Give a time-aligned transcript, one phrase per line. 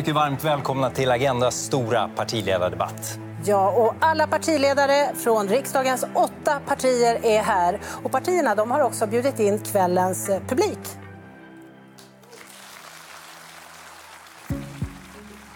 [0.00, 3.18] Och mycket varmt välkomna till Agendas stora partiledardebatt.
[3.44, 7.80] Ja, och alla partiledare från riksdagens åtta partier är här.
[8.04, 10.78] Och partierna de har också bjudit in kvällens eh, publik.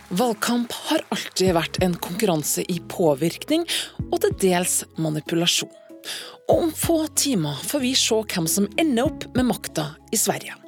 [0.08, 3.64] Valgkamp har alltid vært en konkurranse i påvirkning
[4.10, 5.72] og til dels manipulasjon.
[6.50, 10.63] Og om få timer får vi se hvem som ender opp med makta i Sverige.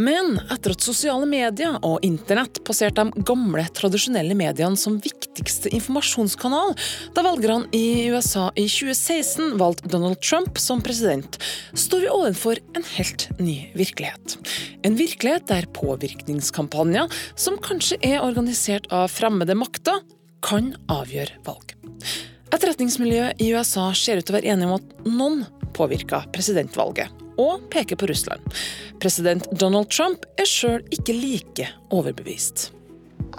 [0.00, 6.74] Men etter at sosiale medier og internett passerte de gamle, tradisjonelle mediene som viktigste informasjonskanal,
[7.16, 11.38] da velgerne i USA i 2016 valgte Donald Trump som president,
[11.74, 14.38] står vi overfor en helt ny virkelighet.
[14.86, 20.02] En virkelighet der påvirkningskampanjer, som kanskje er organisert av fremmede makter,
[20.42, 21.76] kan avgjøre valg.
[22.52, 27.60] Etterretningsmiljøet i USA ser ut til å være enige om at noen påvirka presidentvalget og
[27.70, 28.40] peker på Russland.
[29.00, 32.70] President Donald Trump er sjøl ikke like overbevist.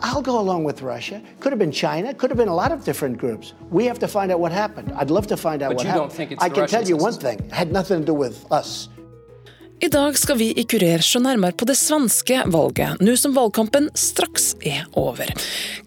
[0.01, 1.21] I'll go along with Russia.
[1.39, 2.13] Could have been China.
[2.13, 3.53] Could have been a lot of different groups.
[3.71, 4.91] We have to find out what happened.
[4.99, 6.09] I'd love to find out But what you happened.
[6.09, 7.39] don't think it's I the can tell you one thing.
[7.39, 8.89] It had nothing to do with us.
[9.83, 13.89] I dag skal vi i Kurer se nærmere på det svenske valget, nå som valgkampen
[13.99, 15.27] straks er over.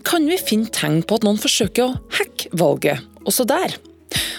[0.05, 3.73] Kan vi finne tegn på at noen forsøker å hacke valget, også der?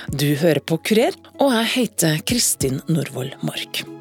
[0.08, 3.97] Du hører på Kurer, og jeg heter Kristin Norvoll Mark.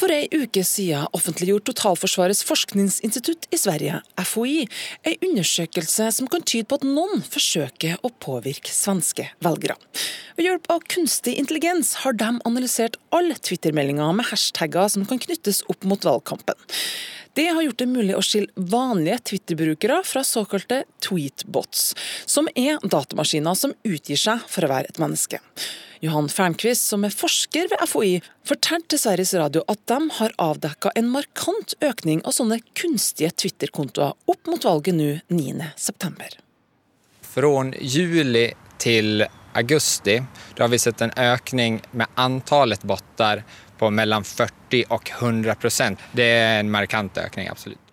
[0.00, 4.62] For ei uke siden offentliggjorde Totalforsvarets forskningsinstitutt i Sverige, FHI,
[5.04, 9.76] ei undersøkelse som kan tyde på at noen forsøker å påvirke svenske velgere.
[10.38, 15.60] Ved hjelp av kunstig intelligens har de analysert alle twittermeldinger med hashtagger som kan knyttes
[15.68, 16.56] opp mot valgkampen.
[17.36, 21.92] Det har gjort det mulig å skille vanlige Twitter-brukere fra såkalte tweetbots,
[22.24, 25.44] som er datamaskiner som utgir seg for å være et menneske.
[26.00, 28.12] Johan Fernquist, som er forsker ved FHI,
[28.48, 34.16] fortalte til Sveriges Radio at de har avdekka en markant økning av sånne kunstige Twitter-kontoer
[34.32, 36.38] opp mot valget nå 9.9.
[37.20, 38.46] Från juli
[38.78, 40.22] till augusti
[40.54, 43.44] då har vi sett en ökning med antalet bottar
[43.78, 45.98] på mellan 40 och 100 procent.
[46.12, 47.89] Det är en markant ökning, absolut.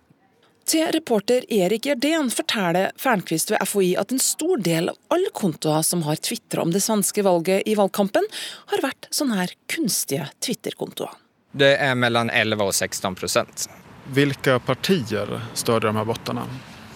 [0.68, 5.86] Til reporter Erik Gjerdén forteller Fernquist ved FHI at en stor del av alle kontoer
[5.88, 8.28] som har tvitra om det svenske valget i valgkampen,
[8.74, 11.14] har vært sånne her kunstige Twitter-kontoer.
[11.52, 13.70] Det är mellan 11 och 16 procent.
[14.12, 16.44] Vilka partier stödjer de här bottarna?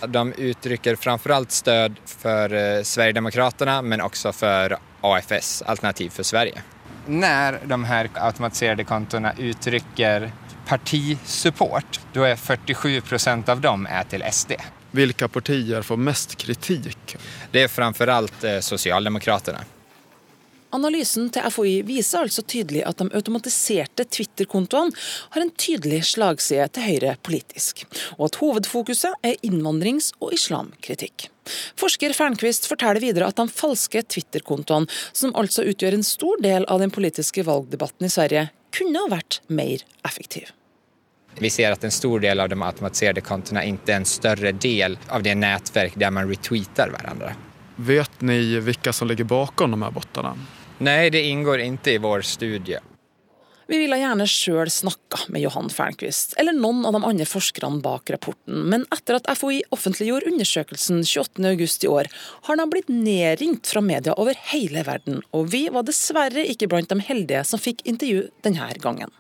[0.08, 6.62] De uttrycker framförallt stöd för eh, Sverigedemokraterna men också för AFS, Alternativ för Sverige.
[7.08, 10.32] När de här automatiserade kontona uttrycker
[10.72, 14.52] partisupport, då är 47 procent av dem är till SD.
[14.92, 17.16] Vilka partier får mest kritik?
[17.52, 19.64] Det är framförallt eh, Socialdemokraterna.
[20.70, 24.96] Analysen til FHI viser altså tydelig at de automatiserte Twitter-kontoene
[25.34, 27.84] har en tydelig slagside til høyre politisk,
[28.16, 31.28] og at hovedfokuset er innvandrings- og islamkritikk.
[31.76, 36.80] Forsker Fernquist forteller videre at de falske Twitter-kontoene, som altså utgjør en stor del av
[36.80, 40.56] den politiske valgdebatten i Sverige, kunne ha vært mer effektive.
[41.40, 44.98] Vi ser att en stor del av de automatiserade kontona inte är en större del
[45.08, 47.34] av det nätverk där man retweetar varandra.
[47.76, 50.38] Vet ni vilka som ligger bakom de här bottarna?
[50.78, 52.78] Nej, det ingår inte i vår studie.
[53.72, 58.10] Vi ville gjerne sjøl snakka med Johan Fernquist, eller noen av de andre forskerne bak
[58.12, 62.10] rapporten, men etter at FHI offentliggjorde undersøkelsen 28.8 i år,
[62.50, 66.92] har de blitt nedringt fra media over hele verden, og vi var dessverre ikke blant
[66.92, 69.16] de heldige som fikk intervju denne gangen.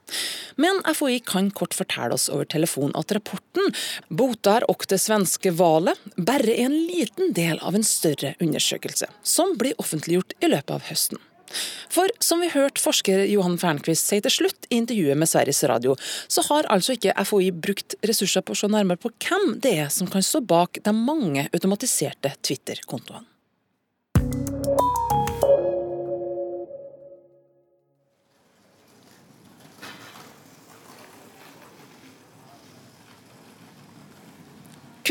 [0.60, 3.72] Men FHI kan kort fortelle oss over telefon at rapporten
[4.12, 9.56] Botar og det svenske valet bare er en liten del av en større undersøkelse, som
[9.56, 11.24] blir offentliggjort i løpet av høsten.
[11.92, 15.96] For som vi hørte forsker Johan Fernquist si til slutt i intervjuet med Sveriges Radio,
[16.32, 19.92] så har altså ikke FHI brukt ressurser på å se nærmere på hvem det er
[19.94, 23.31] som kan stå bak de mange automatiserte Twitter-kontoene.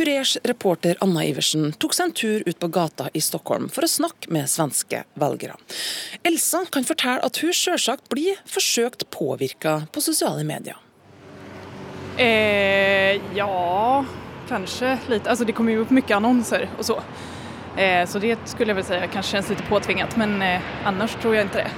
[0.00, 3.88] Kurers reporter Anna Iversen tok seg en tur ut på gata i Stockholm for å
[3.91, 5.58] snakke med svenske velgere.
[6.25, 10.79] Elsa kan fortelle at hun selvsagt blir forsøkt påvirka på sosiale medier.
[12.17, 14.05] Eh, ja,
[14.49, 15.29] kanske lite.
[15.29, 17.02] Altså, det kommer ju upp mycket annonser och så.
[17.76, 21.35] Eh, så det skulle jag väl säga kanske känns lite påtvingat men eh, annars tror
[21.35, 21.70] jag inte det.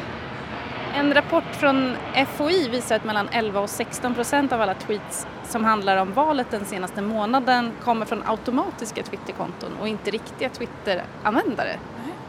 [0.94, 1.96] En rapport från
[2.36, 6.50] FOI visar att mellan 11 och 16 procent av alla tweets som handlar om valet
[6.50, 11.78] den senaste månaden kommer från automatiska Twitterkonton och inte riktiga Twitter-användare.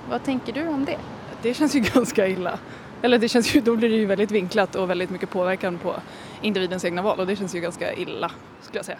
[0.09, 0.97] Vad tänker du om det?
[1.41, 2.59] Det känns ju ganska illa.
[3.01, 5.95] Eller det känns ju, då blir det ju väldigt vinklat och väldigt mycket påverkan på
[6.41, 8.31] individens egna val och det känns ju ganska illa
[8.61, 8.99] skulle jag säga.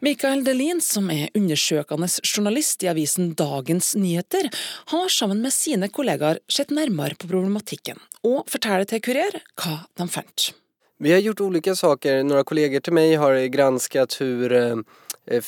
[0.00, 4.50] Mikael Delin, som är undersøkende journalist i avisen Dagens Nyheter,
[4.86, 10.08] har sammen med sina kollegor sett närmare på problematiken och forteller till Kurer vad de
[10.08, 10.54] fant.
[10.98, 12.22] Vi har gjort olika saker.
[12.22, 15.40] Några kollegor till mig har granskat hur eh,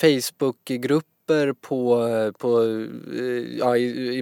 [1.30, 2.62] grupper på, på,
[3.12, 3.74] eh, ja,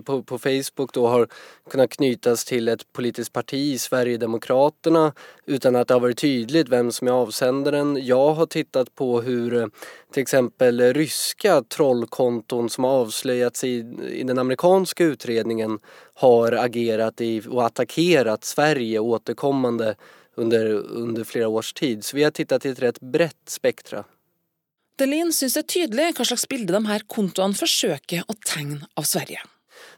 [0.04, 1.28] på, på Facebook då har
[1.70, 5.12] kunnat knytas till ett politiskt parti, Sverigedemokraterna,
[5.46, 8.06] utan att det har varit tydligt vem som är avsändaren.
[8.06, 9.66] Jag har tittat på hur eh,
[10.12, 13.76] till exempel ryska trollkonton som har avslöjats i,
[14.10, 15.78] i den amerikanska utredningen
[16.14, 19.94] har agerat i, och attackerat Sverige återkommande
[20.34, 22.04] under, under flera års tid.
[22.04, 24.04] Så vi har tittat i ett rätt brett spektra.
[24.98, 29.06] Delin syns det er tydligt hva slags bilde de här kontoene forsøker å tegne av
[29.06, 29.44] Sverige.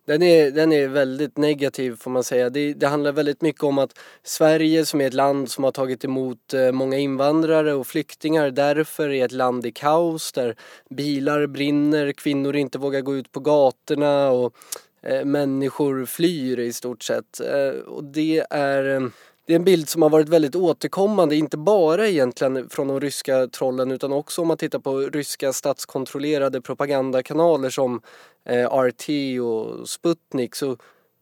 [0.06, 2.50] Den är, den är väldigt negativ får man säga.
[2.50, 6.04] Det, det, handlar väldigt mycket om att Sverige som är ett land som har tagit
[6.04, 10.56] emot eh, många invandrare och flyktingar därför är ett land i kaos där
[10.90, 14.54] bilar brinner, kvinnor inte vågar gå ut på gatorna och
[15.02, 17.40] eh, människor flyr i stort sett.
[17.40, 19.08] Eh, och det är eh,
[19.46, 23.46] det är en bild som har varit väldigt återkommande, inte bara egentligen från de ryska
[23.46, 28.02] trollen utan också om man tittar på ryska statskontrollerade propagandakanaler som
[28.44, 29.08] eh, RT
[29.40, 30.76] och Sputnik så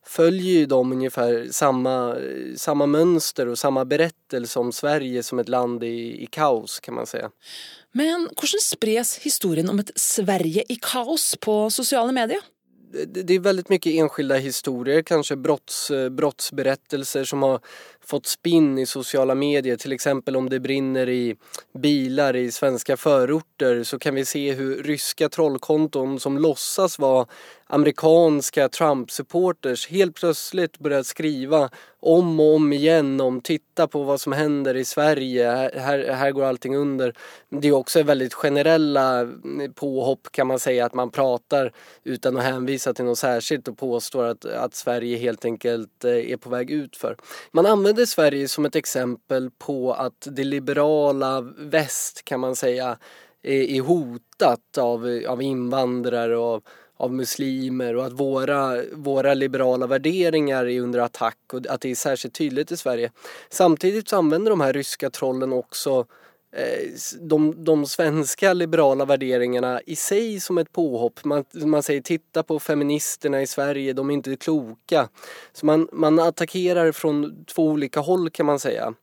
[0.07, 2.17] följer ju de ungefär samma,
[2.57, 7.07] samma mönster och samma berättelse om Sverige som ett land i, i kaos kan man
[7.07, 7.31] säga.
[7.93, 12.41] Men hur sprids historien om ett Sverige i kaos på sociala medier?
[13.07, 17.61] det är väldigt mycket enskilda historier, kanske brotts, brottsberättelser som har
[18.09, 19.77] fått spinn i sociala medier.
[19.77, 21.37] Till exempel om det brinner i
[21.79, 27.27] bilar i svenska förorter så kan vi se hur ryska trollkonton som låtsas vara
[27.69, 31.71] amerikanska Trump-supporters helt plötsligt börjar skriva
[32.01, 36.45] om och om igen om titta på vad som händer i Sverige, här, här går
[36.45, 37.15] allting under.
[37.49, 41.73] Det är också väldigt generella mm, påhopp kan man säga att man pratar
[42.05, 46.37] utan att hänvisa till något särskilt och påstår att, att Sverige helt enkelt eh, är
[46.37, 47.17] på väg utför.
[47.53, 52.99] Man använder Sverige som ett exempel på att det liberala väst kan man säga
[53.43, 56.63] är hotat av, av invandrare och
[56.97, 61.95] av muslimer och att våra, våra liberala värderingar är under attack och att det är
[61.95, 63.13] särskilt tydligt i Sverige.
[63.51, 66.05] Samtidigt så använder de här ryska trollen också eh,
[67.21, 71.25] de, de svenska liberala värderingarna i sig som ett påhopp.
[71.25, 75.09] Man, man säger titta på feministerna i Sverige, de är inte kloka.
[75.53, 78.95] Så man, man attackerar från två olika håll kan man säga.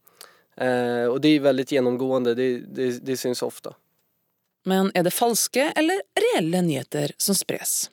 [0.58, 3.74] Eh, och det är väldigt genomgående, det, det, det syns ofta.
[4.64, 6.02] Men är det falska eller
[6.36, 7.92] reella nyheter som sprids?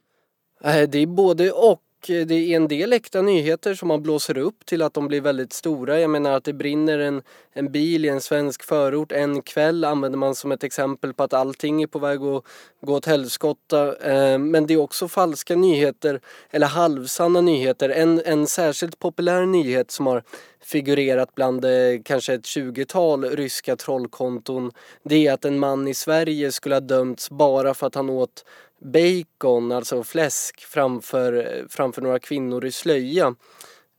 [0.65, 1.83] Eh, det är både och.
[2.11, 5.21] Eh, det är en del äkta nyheter som man blåser upp till att de blir
[5.21, 6.01] väldigt stora.
[6.01, 7.23] Jag menar att det brinner en,
[7.53, 11.33] en bil i en svensk förort en kväll använder man som ett exempel på att
[11.33, 12.45] allting är på väg att
[12.81, 13.97] gå åt helskotta.
[13.97, 16.21] Eh, men det är också falska nyheter,
[16.51, 17.89] eller halvsanna nyheter.
[17.89, 20.23] En, en särskilt populär nyhet som har
[20.65, 21.71] figurerat bland eh,
[22.05, 24.71] kanske ett tjugotal ryska trollkonton
[25.03, 28.45] det är att en man i Sverige skulle ha dömts bara för att han åt
[28.83, 33.35] bacon, alltså fläsk, framför, framför några kvinnor i slöja.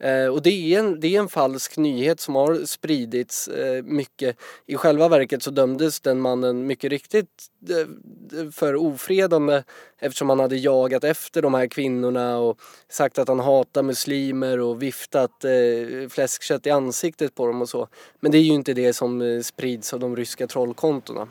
[0.04, 4.38] Eh, och det är, en, det är en falsk nyhet som har spridits eh, mycket.
[4.66, 9.64] I själva verket så dömdes den mannen mycket riktigt eh, för ofredande
[10.00, 12.60] eftersom han hade jagat efter de här kvinnorna och
[12.90, 17.88] sagt att han hatar muslimer och viftat eh, fläskkött i ansiktet på dem och så.
[18.20, 21.28] Men det är ju inte det som eh, sprids av de ryska trollkontona.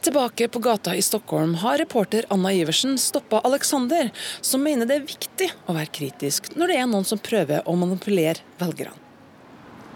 [0.00, 5.00] Tillbaka på gata i Stockholm har reporter Anna Iversen stoppat Alexander, som mener det är
[5.00, 8.90] viktigt att vara kritisk när det är någon som prövar att manipulera velgerne.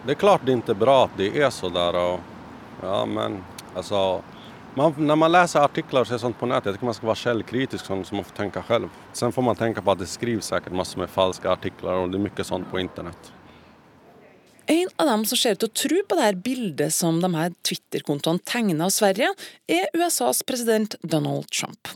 [0.06, 1.96] Det är klart det inte är bra att det är så där.
[1.96, 2.20] Och,
[2.82, 3.44] ja, men
[3.74, 4.22] alltså,
[4.74, 7.16] man, när man läser artiklar och ser sånt på nätet, jag tycker man ska vara
[7.16, 8.88] källkritisk så man får tänka själv.
[9.12, 12.16] Sen får man tänka på att det skrivs säkert massor med falska artiklar och det
[12.16, 13.32] är mycket sånt på internet.
[14.66, 17.52] En av dem som ser ut att tro på det här bildet som de här
[17.68, 19.34] Twitterkontona tecknar av Sverige,
[19.66, 21.88] är USAs president Donald Trump.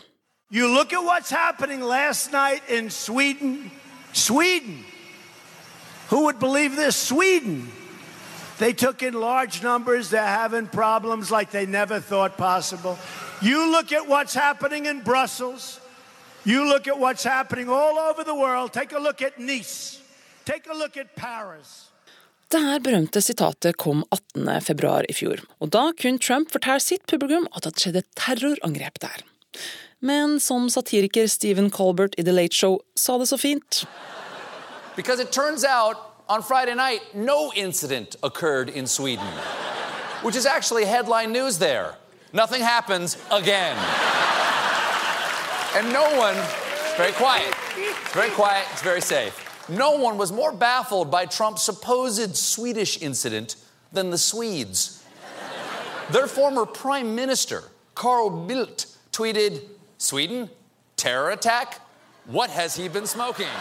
[0.51, 3.71] You look at what's happening last night in Sweden.
[4.13, 4.85] Sweden!
[6.11, 6.97] Who would believe this?
[6.97, 7.69] Sweden!
[8.59, 10.11] They took in large numbers.
[10.11, 12.99] They're having problems like they never thought possible.
[13.43, 15.81] You look at what's happening in Brussels.
[16.45, 18.73] You look at what's happening all over the world.
[18.73, 20.01] Take a look at Nice.
[20.45, 21.88] Take a look at Paris.
[22.51, 24.61] Det här berömda citatet kom 18.
[24.61, 29.25] februari i fjol och då kunde Trump fortelle sitt publikum att det skjedde terrorangrepp där.
[29.99, 33.87] Men som satiriker Stephen Colbert i The Late Show sa det så fint
[34.97, 39.33] Because it turns out on Friday night, no incident occurred in Sweden,
[40.25, 41.87] which is actually headline news there.
[42.33, 43.77] Nothing happens again.
[45.77, 46.37] And no one,
[46.97, 49.48] very quiet, it's very quiet, it's very safe.
[49.69, 53.57] No one was more baffled by Trump's supposed Swedish incident
[53.93, 55.05] than the Swedes.
[56.11, 59.61] Their former prime minister, Carl Bildt, tweeted
[59.99, 60.49] Sweden?
[60.97, 61.81] Terror attack?
[62.27, 63.53] What has he been smoking?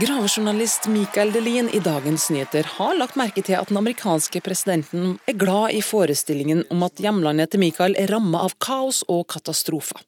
[0.00, 5.36] Gravejournalist Mikael Delin i Dagens Nyheter har lagt merke til at den amerikanske presidenten er
[5.36, 10.00] glad i forestillingen om at hjemlandet til Mikael er ramma av kaos og katastrofer.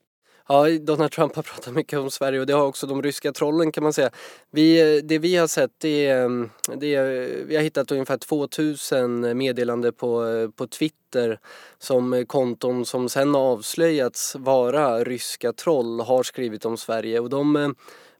[0.52, 3.72] Ja, Donald Trump har pratat mycket om Sverige och det har också de ryska trollen
[3.72, 4.10] kan man säga.
[4.50, 7.04] Vi, eh, det vi har sett är, mm, det är,
[7.44, 11.38] vi har hittat ungefär 2000 meddelande på, eh, på Twitter
[11.78, 17.74] som eh, konton som sen avslöjats vara ryska troll har skrivit om Sverige och de,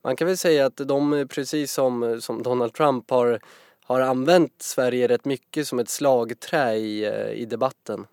[0.05, 3.41] man kan väl säga att de precis som, som Donald Trump har,
[3.85, 8.07] har använt Sverige rätt mycket som ett slagträ i, i debatten.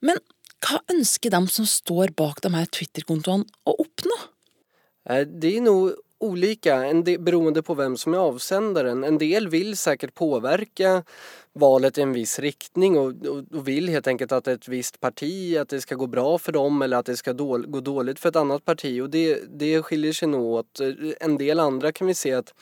[0.00, 0.16] Men
[0.66, 4.18] hva ønsker de som står bak de här Twitter-kontoene å oppnå?
[5.08, 9.04] Eh, det är nog olika en del, beroende på vem som är avsändaren.
[9.04, 11.02] En del vill säkert påverka
[11.52, 15.56] valet i en viss riktning och, och, och, vill helt enkelt att ett visst parti,
[15.56, 18.28] att det ska gå bra för dem eller att det ska då, gå dåligt för
[18.28, 20.80] ett annat parti och det, det skiljer sig nog åt.
[20.80, 20.88] Eh,
[21.20, 22.54] en del andra kan vi se att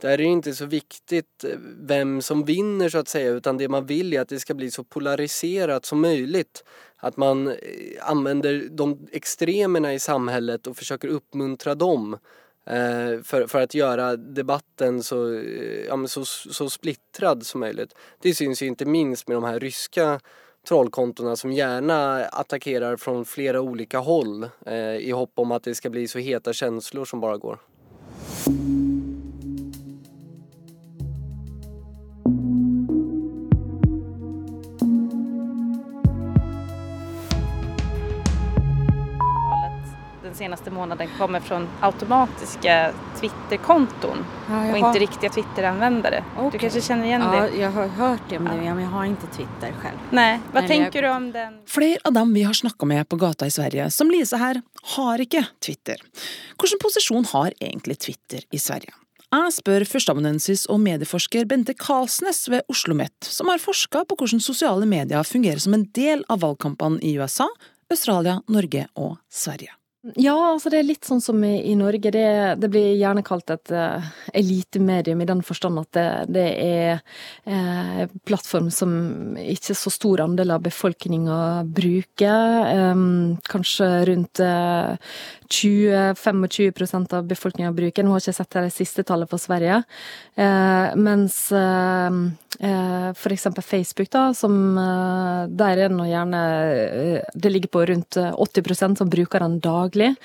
[0.00, 3.68] där är det inte så viktigt eh, vem som vinner så att säga utan det
[3.68, 6.64] man vill är att det ska bli så polariserat som möjligt.
[6.96, 7.54] Att man eh,
[8.00, 12.18] använder de extremerna i samhället och försöker uppmuntra dem
[12.66, 15.42] eh, för, för att göra debatten så,
[15.88, 17.94] ja, så, så splittrad som möjligt.
[18.18, 20.20] Det syns ju inte minst med de här ryska
[20.68, 25.90] trollkontona som gärna attackerar från flera olika håll eh, i hopp om att det ska
[25.90, 27.58] bli så heta känslor som bara går.
[40.44, 46.24] Senaste månaden kommer från automatiska Twitterkonton ja, och inte riktiga Twitteranvändare.
[46.36, 46.50] Okay.
[46.50, 47.56] Du kanske känner igen ja, det?
[47.56, 49.98] jag har hört det om det, men jag har inte Twitter själv.
[50.10, 51.12] Nej, vad men tänker jag...
[51.12, 51.54] du om den?
[51.66, 55.20] Flera av dem vi har snackat med på gata i Sverige, som Lisa här, har
[55.20, 55.96] inte Twitter.
[56.62, 58.90] Vilken position har egentligen Twitter i Sverige?
[59.34, 64.40] Jeg spør førsteamanuensis og medieforsker Bente Karlsnes ved Oslo OsloMet, som har forska på hvordan
[64.40, 67.48] sosiale medier fungerer som en del av valgkampene i USA,
[67.90, 69.74] Australia, Norge og Sverige.
[70.20, 72.10] Ja, altså det er litt sånn som i, i Norge.
[72.12, 72.26] Det,
[72.60, 77.00] det, blir gjerne kalt et eh, uh, elitemedium i den forstand at det, det er
[77.48, 78.92] uh, plattform som
[79.40, 82.68] ikke så stor andel av befolkninga bruker.
[82.92, 85.16] Um, kanskje rundt eh, uh,
[85.54, 88.04] 20-25% av befolkninga bruker.
[88.04, 89.80] Nå har jeg ikke sett det siste tallet på Sverige.
[90.36, 92.12] Uh, mens uh,
[92.60, 93.48] F.eks.
[93.64, 94.76] Facebook, da, som
[95.58, 96.42] der er nå gjerne
[97.34, 100.16] Det ligger på rundt 80 som bruker den daglig egentlig.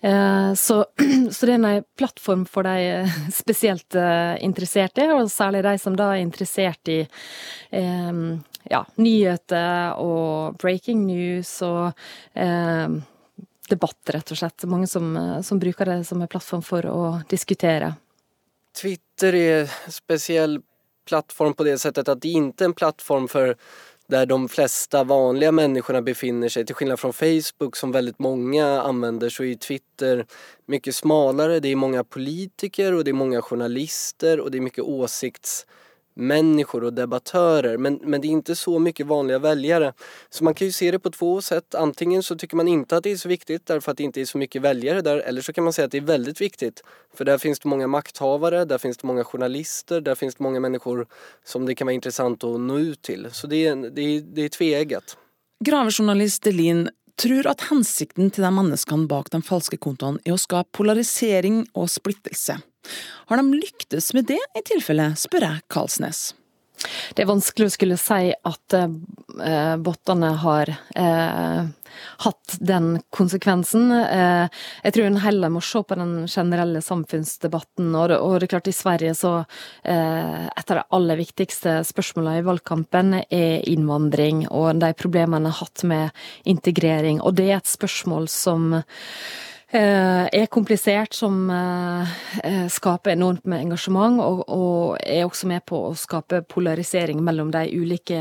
[0.00, 0.86] Eh, så,
[1.32, 3.94] så det er en eh, plattform for de eh, spesielt
[4.40, 7.06] interesserte, og særlig de som da er interessert i
[8.66, 11.92] ja, nyheter og breaking news og
[13.70, 14.66] debatt, rett og slett.
[14.70, 17.94] Mange som, som bruker det som en plattform for å diskutere.
[18.76, 20.60] Twitter är en speciell
[21.06, 23.56] plattform på det sättet att det inte är en plattform för
[24.08, 26.66] där de flesta vanliga människorna befinner sig.
[26.66, 30.26] Till skillnad från Facebook som väldigt många använder så är Twitter
[30.66, 31.60] mycket smalare.
[31.60, 35.66] Det är många politiker och det är många journalister och det är mycket åsikts
[36.16, 39.92] människor och debattörer men, men det är inte så mycket vanliga väljare.
[40.30, 41.74] Så man kan ju se det på två sätt.
[41.74, 44.24] Antingen så tycker man inte att det är så viktigt därför att det inte är
[44.24, 46.82] så mycket väljare där eller så kan man säga att det är väldigt viktigt.
[47.14, 50.60] För där finns det många makthavare, där finns det många journalister, där finns det många
[50.60, 51.06] människor
[51.44, 53.28] som det kan vara intressant att nå ut till.
[53.32, 55.16] Så det är, det är, det är tveeggat.
[55.64, 60.68] Gravejournalist Elin tror att hensikten till de menneskene bak de falska kontoene är att skapa
[60.72, 62.60] polarisering och splittelse.
[63.26, 66.28] Har de lyckats med det i tilfelle, spør jeg Karlsnes.
[67.14, 68.90] Det är vanskelig å skulle si at eh,
[69.44, 71.68] eh bottene har eh,
[72.24, 73.92] hatt den konsekvensen.
[73.92, 74.48] Eh,
[74.82, 77.94] jag tror en heller må se på den generella samfunnsdebatten.
[77.94, 79.44] och det, det är klart, i Sverige så
[79.82, 85.60] eh, ett av de aller viktigste spørsmålene i valgkampen är invandring och de problemene har
[85.60, 86.10] haft med
[86.44, 87.20] integrering.
[87.20, 88.82] Och det är ett spørsmål som
[89.70, 92.10] Eh, er komplisert, som eh,
[92.44, 97.50] eh, skaper enormt med engasjement, og, og, er også med på å skape polarisering mellom
[97.50, 98.20] de ulike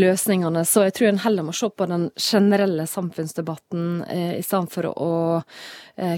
[0.00, 0.62] løsningene.
[0.64, 5.12] Så jeg tror en heller må se på den generelle samfunnsdebatten i stedet for å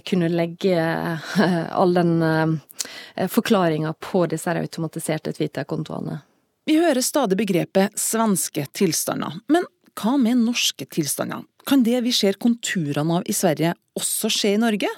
[0.06, 0.78] kunne legge
[1.82, 2.60] all den
[3.28, 6.20] forklaringa på disse automatiserte Twitter-kontoene.
[6.66, 9.66] Vi hører stadig begrepet svenske tilstander, men
[9.98, 11.42] hva med norske tilstander?
[11.66, 14.90] Kan det vi ser konturene av i Sverige også skje i Norge,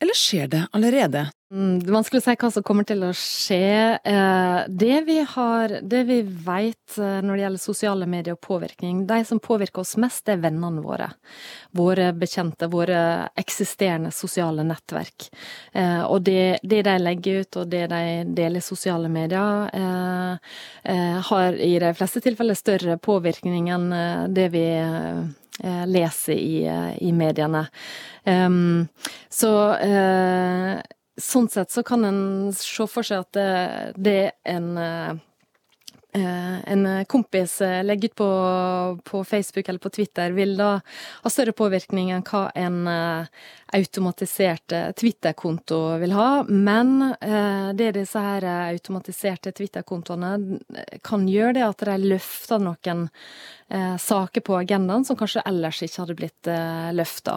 [0.00, 1.28] eller skjer det allerede?
[1.52, 3.98] Mm, man skulle vanskelig å si hva som kommer til å skje.
[4.06, 9.02] Eh, det vi, har, det vi vet eh, når det gjelder sosiale medier og påvirkning,
[9.08, 11.10] de som påvirker oss mest, det er vennene våre.
[11.76, 13.00] Våre bekjente, våre
[13.38, 15.26] eksisterende sosiale nettverk.
[15.74, 19.68] Eh, og det, det de legger ut og det de deler i sosiale medier,
[21.30, 23.86] har i de fleste tilfeller større påvirkning enn
[24.34, 24.64] det vi
[25.62, 27.66] eh, leser i, eh, i mediene.
[28.24, 28.88] Ehm,
[29.28, 30.80] så eh,
[31.20, 32.22] sånn sett så kan en
[32.56, 35.26] se for seg at eh, det, det er en eh,
[36.12, 38.30] Eh, en eh, kompis eh, legger ut på,
[39.04, 40.80] på, Facebook eller på Twitter, vil da
[41.22, 43.44] ha større påvirkning enn hva en eh,
[43.78, 46.42] automatisert Twitter-konto vil ha.
[46.48, 50.58] Men eh, det disse her automatiserte Twitter-kontoene
[51.06, 53.08] kan gjøre, det at de løfter noen
[54.02, 56.48] saker på agendaen som kanskje ellers ikke hadde blitt
[56.98, 57.36] løfta.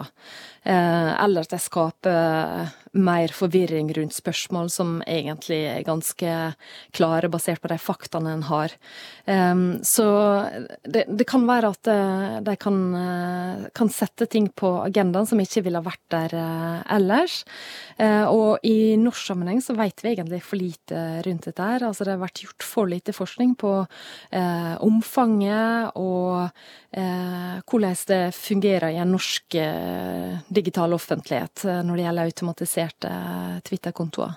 [0.64, 6.36] Eh, eller at det skaper eh, mer forvirring rundt spørsmål som egentlig er ganske
[6.94, 8.72] klare, basert på de faktaene en har.
[9.28, 10.06] Ehm, så
[10.86, 12.78] det, det, kan være at eh, de kan,
[13.76, 16.32] kan, sette ting på agendaen som ikke ville vært der
[16.94, 17.42] ellers.
[17.98, 21.84] Og i norsk sammenheng så vet vi egentlig for lite rundt dette her.
[21.86, 23.74] Altså det har vært gjort for lite forskning på
[24.82, 26.48] omfanget og
[26.94, 29.58] hvordan det fungerer i en norsk
[30.54, 34.32] digital offentlighet når det gjelder automatisering registrerte Twitterkontoer?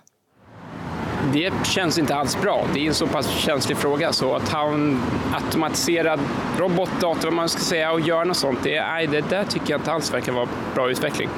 [1.33, 2.67] Det känns inte alls bra.
[2.73, 5.01] Det är en så pass känslig fråga så att ha en
[5.33, 6.19] automatiserad
[6.57, 9.79] robotdator, om man ska säga, och göra något sånt, det, nej, det där tycker jag
[9.79, 11.29] inte alls verkar vara bra utveckling.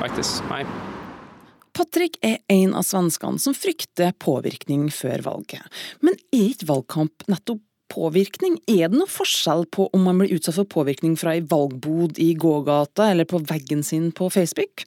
[0.00, 0.66] Faktiskt, nej.
[1.72, 5.62] Patrick er en av svenskene som frykter påvirkning før valget.
[6.00, 7.62] Men er ikke valgkamp nettopp
[7.92, 8.58] påvirkning?
[8.66, 12.32] Er det noen forskjell på om man blir utsatt for påvirkning fra ei valgbod i
[12.34, 14.86] gågata eller på veggen sin på Facebook?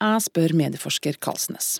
[0.00, 1.78] Jeg spør medieforsker Karlsnes.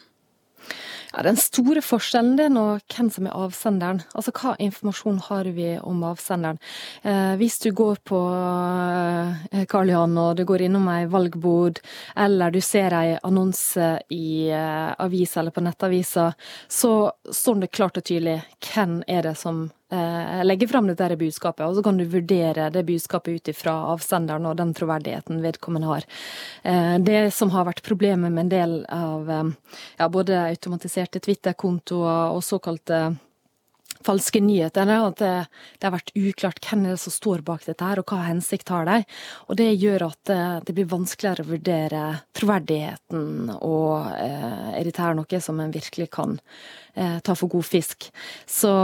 [1.10, 4.02] Ja, Den store forskjellen det er nå hvem som er avsenderen.
[4.14, 6.60] Altså hva informasjon har vi om avsenderen.
[7.02, 11.82] Eh, hvis du går på eh, Karl Johan og du går innom ei valgbod,
[12.14, 16.30] eller du ser ei annonse i eh, avis eller på nettavisa,
[16.68, 16.94] så
[17.26, 18.38] står det klart og tydelig
[18.70, 22.84] hvem er det som eh, legge fram dette budskapet, og så kan du vurdere det
[22.88, 26.06] budskapet ut ifra avsenderen og den troverdigheten vedkommende har.
[26.62, 29.50] Eh, det som har vært problemet med en del av eh,
[29.98, 33.02] ja, både automatiserte Twitter-kontoer og såkalte
[34.04, 35.32] falske nyheter, at det,
[35.78, 38.72] det, har vært uklart hvem er det som står bak dette her, og hva hensikt
[38.72, 38.98] har de.
[39.48, 42.02] Og det gjør at det, det blir vanskeligere å vurdere
[42.36, 46.36] troverdigheten, og eh, er dette her noe som en virkelig kan
[46.94, 48.10] eh, ta for god fisk.
[48.48, 48.74] Så,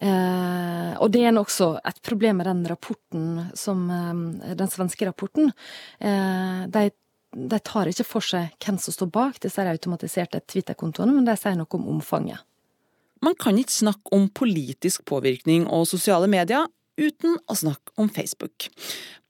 [0.00, 5.54] eh, og det er også et problem med den rapporten, som, eh, den svenske rapporten.
[6.00, 6.90] Eh, de
[7.34, 11.56] de tar ikke for seg hvem som står bak disse automatiserte Twitter-kontoene, men de sier
[11.58, 12.44] noe om omfanget.
[13.24, 16.66] Man kan ikke snakke om politisk påvirkning og sosiale medier
[17.00, 18.68] uten å snakke om Facebook.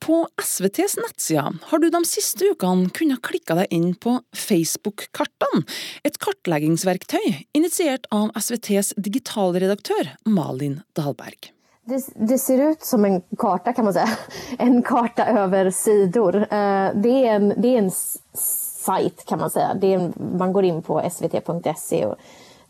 [0.02, 5.64] På SVTs nettsider har du de siste ukene kunnet klikke deg inn på Facebook-kartene,
[6.04, 11.52] et kartleggingsverktøy initiert av SVTs digitalredaktør Malin Dahlberg.
[11.84, 14.08] Det, det, ser ut som en karta kan man säga.
[14.58, 16.36] En karta över sidor.
[16.36, 17.90] Eh, det är en, det är en
[18.84, 19.78] sajt kan man säga.
[19.82, 22.18] En, man går in på svt.se och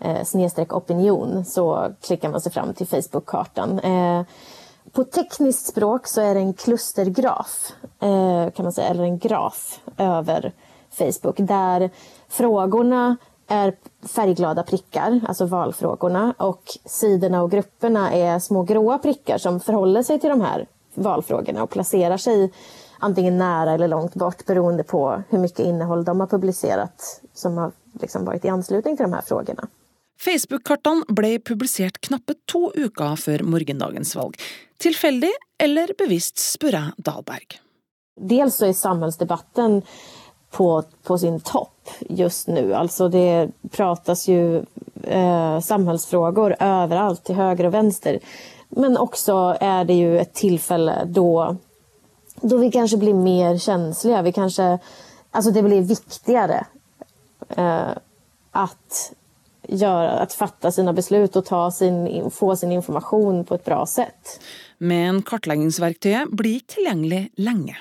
[0.05, 3.79] eh, snedstreck opinion så klickar man sig fram till Facebook-kartan.
[3.79, 4.23] Eh,
[4.93, 9.81] på tekniskt språk så är det en klustergraf, eh, kan man säga, eller en graf
[9.99, 10.53] över
[10.91, 11.91] Facebook där
[12.29, 19.61] frågorna är färgglada prickar, alltså valfrågorna och sidorna och grupperna är små gråa prickar som
[19.61, 22.53] förhåller sig till de här valfrågorna och placerar sig
[22.99, 27.73] antingen nära eller långt bort beroende på hur mycket innehåll de har publicerat som har
[27.93, 29.69] liksom varit i anslutning till de här frågorna.
[30.21, 34.39] Facebook-kartene ble publisert knappe to uker før morgendagens valg.
[34.81, 37.59] Tilfeldig eller bevisst, spør jeg Dahlberg.
[38.21, 39.83] Dels så är samhällsdebatten
[40.51, 42.75] på, på sin topp just nu.
[42.75, 44.65] Alltså det pratas ju
[45.03, 48.19] eh, samhällsfrågor överallt, till höger och vänster.
[48.69, 51.57] Men också är det ju ett tillfälle då,
[52.41, 54.23] då vi kanske blir mer känsliga.
[54.23, 54.79] Vi kanske
[55.35, 56.67] alltså det blir viktigare
[57.49, 57.91] eh,
[58.51, 59.13] att,
[59.69, 64.41] göra, att fatta sina beslut och ta sin, få sin information på ett bra sätt.
[64.79, 67.77] Men kartläggningsverktyget blir tillgängligt länge.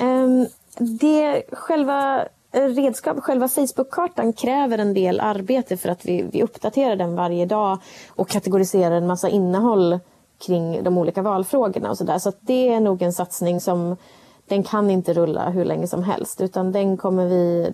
[0.00, 0.46] Um,
[0.78, 7.14] det själva redskap, själva Facebook-kartan kräver en del arbete för att vi, vi uppdaterar den
[7.14, 9.98] varje dag och kategoriserar en massa innehåll
[10.46, 12.18] kring de olika valfrågorna och sådär.
[12.18, 13.96] Så, så det är nog en satsning som
[14.48, 17.72] den kan inte rulla hur länge som helst utan den kommer vi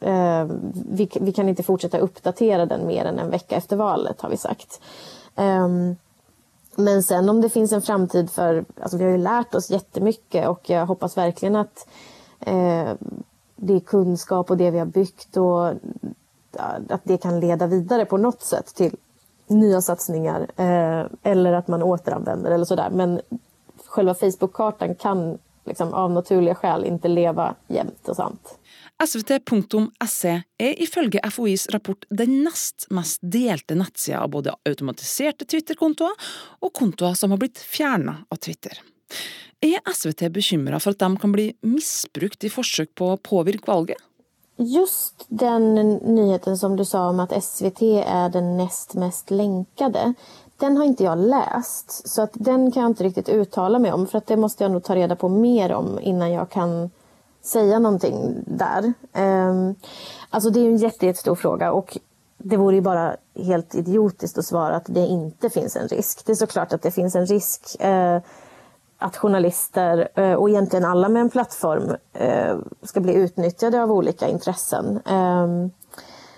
[0.00, 0.44] eh,
[0.88, 4.36] vi, vi, kan inte fortsätta uppdatera den mer än en vecka efter valet har vi
[4.36, 4.80] sagt.
[5.36, 5.68] Eh,
[6.76, 10.48] men sen om det finns en framtid för, alltså vi har ju lärt oss jättemycket
[10.48, 11.88] och jag hoppas verkligen att
[12.40, 12.92] eh,
[13.56, 15.74] det är kunskap och det vi har byggt och eh,
[16.88, 18.96] att det kan leda vidare på något sätt till
[19.46, 22.90] nya satsningar eh, eller att man återanvänder eller sådär.
[22.90, 23.20] Men
[23.86, 28.58] själva Facebook-kartan kan liksom, av naturliga skäl inte leva jämt och sant.
[29.04, 36.12] SVT.se är ifølge FOIs rapport den nest mest delte nettsida av både automatiserte Twitter-kontoer
[36.60, 38.80] och kontoer som har blivit fjernet av Twitter.
[39.60, 43.96] Är SVT bekymrad för att de kan bli missbrukt i försök på att påverka valet?
[44.58, 50.14] Just den nyheten som du sa om att SVT är den näst mest länkade,
[50.56, 52.08] den har inte jag läst.
[52.08, 54.70] Så att den kan jag inte riktigt uttala mig om för att det måste jag
[54.72, 56.90] nog ta reda på mer om innan jag kan
[57.46, 58.92] säga någonting där.
[59.14, 59.74] Um,
[60.30, 61.98] alltså det är en jätte, jättestor fråga och
[62.38, 66.26] det vore ju bara helt idiotiskt att svara att det inte finns en risk.
[66.26, 67.76] Det är såklart att det finns en risk.
[67.84, 68.18] Uh,
[68.98, 74.28] att journalister eh, och egentligen alla med en plattform eh, ska bli utnyttjade av olika
[74.28, 75.00] intressen.
[75.06, 75.70] Ehm,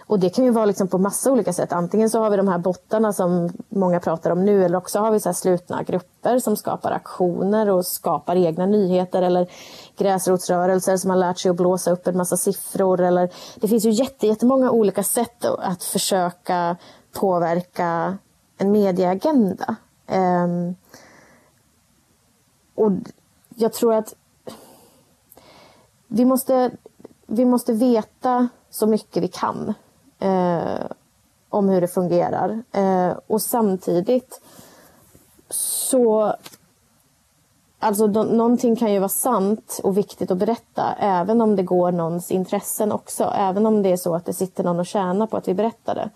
[0.08, 1.72] och det kan ju vara liksom på massa olika sätt.
[1.72, 5.10] Antingen så har vi de här bottarna som många pratar om nu eller också har
[5.10, 9.50] vi så slutna grupper som skapar aktioner och skapar egna nyheter eller
[9.96, 13.00] gräsrotsrörelser som har lärt sig att blåsa upp en massa siffror.
[13.00, 13.90] Eller, det finns ju
[14.20, 16.76] jättemånga olika sätt att försöka
[17.12, 18.18] påverka
[18.58, 19.76] en medieagenda.
[20.06, 20.76] Um,
[22.74, 22.92] och
[23.56, 24.14] jag tror att
[26.06, 26.70] vi måste,
[27.26, 29.74] vi måste veta så mycket vi kan
[30.18, 30.86] eh,
[31.48, 32.62] om hur det fungerar.
[32.72, 34.40] Eh, och samtidigt
[35.50, 36.34] så...
[37.80, 42.30] Alltså någonting kan ju vara sant och viktigt att berätta även om det går någons
[42.30, 43.32] intressen också.
[43.36, 45.94] Även om det är så att det sitter någon och tjänar på att vi berättar
[45.94, 46.10] det.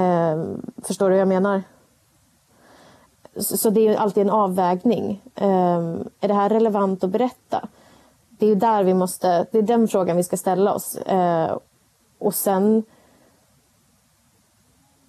[0.00, 0.44] Eh,
[0.82, 1.62] förstår du vad jag menar?
[3.36, 5.22] Så det är alltid en avvägning.
[5.34, 5.78] Eh,
[6.20, 7.68] är det här relevant att berätta?
[8.28, 10.96] Det är där vi måste, det är den frågan vi ska ställa oss.
[10.96, 11.58] Eh,
[12.18, 12.82] och sen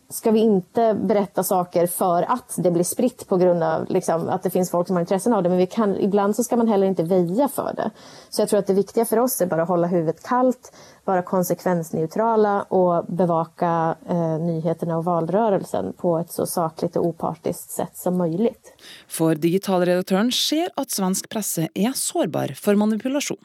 [0.10, 4.44] ska vi inte berätta saker för att det blir spritt på grund av liksom, att
[4.44, 5.50] det finns folk som har intressen av det.
[5.50, 7.92] Men vi kan, ibland så ska man heller inte väja för det.
[8.30, 10.74] Så jag tror att det viktiga för oss är bara att hålla huvudet kallt,
[11.06, 17.98] vara konsekvensneutrala och bevaka eh, nyheterna och valrörelsen på ett så sakligt och opartiskt sätt
[17.98, 18.74] som möjligt.
[19.08, 23.38] För digitalredaktören ser att svensk press är sårbar för manipulation.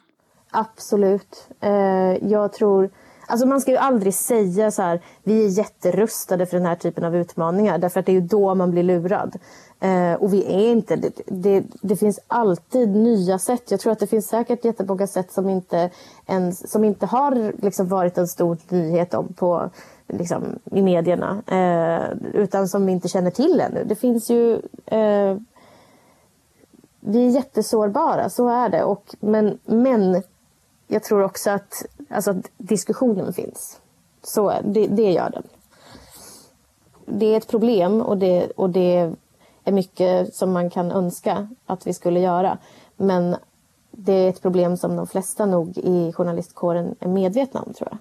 [0.51, 1.47] Absolut.
[1.59, 1.71] Eh,
[2.29, 2.89] jag tror
[3.27, 7.03] Alltså man ska ju aldrig säga så här, vi är jätterustade för den här typen
[7.03, 7.77] av utmaningar.
[7.77, 9.35] Därför att det är ju då man blir lurad.
[9.79, 11.95] Eh, och vi är inte det, det, det.
[11.95, 13.71] finns alltid nya sätt.
[13.71, 15.89] Jag tror att det finns säkert jättemånga sätt som inte,
[16.27, 19.69] ens, som inte har liksom varit en stor nyhet om på,
[20.07, 21.41] liksom, i medierna.
[21.47, 23.83] Eh, utan som vi inte känner till ännu.
[23.83, 24.53] Det finns ju...
[24.85, 25.37] Eh,
[27.07, 28.83] vi är jättesårbara, så är det.
[28.83, 30.23] Och, men, men
[30.87, 33.79] jag tror också att, alltså, att diskussionen finns.
[34.23, 35.43] Så det, det gör den.
[37.05, 39.13] Det är ett problem och det, och det
[39.63, 42.57] är mycket som man kan önska att vi skulle göra.
[42.97, 43.35] Men
[43.91, 47.97] det är ett problem som de flesta nog i journalistkåren är medvetna om, tror jag.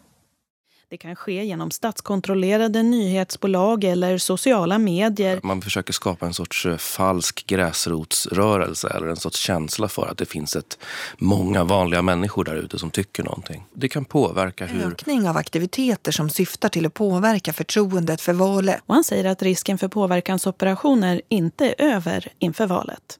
[0.95, 5.41] Det kan ske genom statskontrollerade nyhetsbolag eller sociala medier.
[5.43, 10.27] Man försöker skapa en sorts eh, falsk gräsrotsrörelse eller en sorts känsla för att det
[10.27, 10.79] finns ett
[11.19, 13.65] många vanliga människor där ute som tycker någonting.
[13.73, 14.87] Det kan påverka hur...
[14.87, 18.81] Ökning av aktiviteter som syftar till att påverka förtroendet för valet.
[18.87, 23.19] Och han säger att risken för påverkansoperationer inte är över inför valet.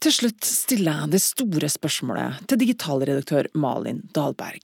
[0.00, 4.60] Till slut stiller det stora spørsmålet till digitalredaktör Malin Dahlberg.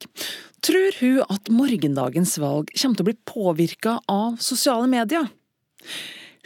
[0.61, 5.27] Tror hun att morgondagens val kommer att bli påvirka av sociala medier?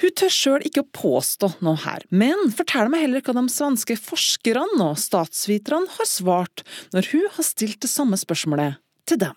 [0.00, 3.94] Hun tør sjøl ikke å påstå noe her, men forteller meg heller hva de svenske
[4.00, 9.37] forskerne og statsviterne har svart når hun har stilt det samme spørsmålet til dem.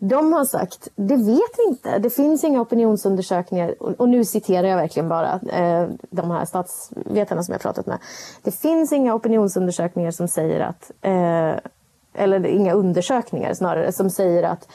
[0.00, 1.98] De har sagt, det vet vi inte.
[1.98, 3.74] Det finns inga opinionsundersökningar.
[4.00, 7.98] Och nu citerar jag verkligen bara eh, de här statsvetarna som jag pratat med.
[8.42, 11.70] Det finns inga opinionsundersökningar som säger att, eh,
[12.14, 14.68] eller inga undersökningar snarare, som säger att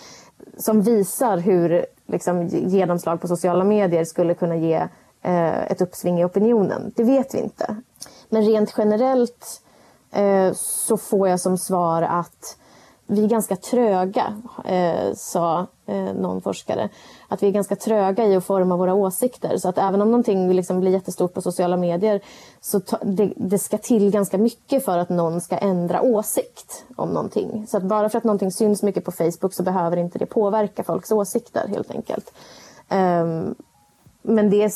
[0.58, 4.88] som visar hur liksom, genomslag på sociala medier skulle kunna ge
[5.21, 6.91] eh, ett uppsving i opinionen.
[6.95, 7.76] Det vet vi inte.
[8.30, 9.62] Men rent generellt
[10.12, 12.58] eh, så får jag som svar att
[13.08, 16.89] vi är ganska tröga, eh, sa eh, någon forskare.
[17.28, 19.58] Att vi är ganska tröga i att forma våra åsikter.
[19.58, 22.22] Så att även om någonting liksom blir jättestort på sociala medier
[22.62, 27.10] så ta, det, det, ska till ganska mycket för att någon ska ändra åsikt om
[27.10, 27.68] någonting.
[27.68, 30.84] Så att bara för att någonting syns mycket på Facebook så behöver inte det påverka
[30.84, 32.34] folks åsikter helt enkelt.
[32.89, 33.56] Um,
[34.22, 34.72] men det är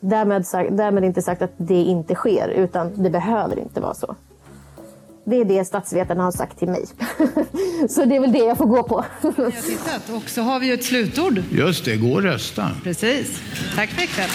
[0.00, 4.14] därmed, därmed inte sagt att det inte sker, utan det behöver inte vara så.
[5.24, 6.86] Det är det statsvetarna har sagt till mig.
[7.88, 9.04] så det är väl det jag får gå på.
[9.22, 10.10] jag tittat.
[10.10, 11.42] Och så har vi ju ett slutord.
[11.50, 12.70] Just det, gå och rösta.
[12.84, 13.40] Precis.
[13.76, 14.30] Tack för ikväll.